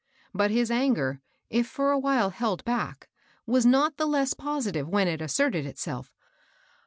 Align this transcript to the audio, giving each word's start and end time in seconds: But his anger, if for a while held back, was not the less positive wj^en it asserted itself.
But 0.33 0.49
his 0.49 0.71
anger, 0.71 1.21
if 1.51 1.67
for 1.67 1.91
a 1.91 1.99
while 1.99 2.31
held 2.31 2.65
back, 2.65 3.07
was 3.45 3.67
not 3.67 3.97
the 3.97 4.07
less 4.07 4.33
positive 4.33 4.87
wj^en 4.87 5.05
it 5.05 5.21
asserted 5.21 5.67
itself. 5.67 6.11